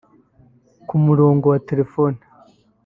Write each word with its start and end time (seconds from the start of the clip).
Ku 0.87 0.95
murongo 1.05 1.45
wa 1.53 1.59
telefoni 1.67 2.19